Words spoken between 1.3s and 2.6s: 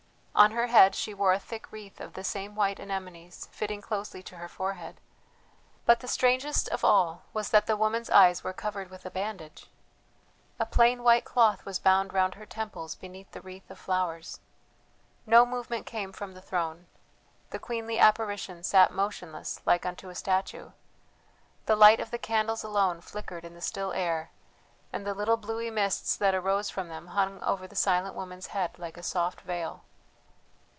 a thick wreath of the same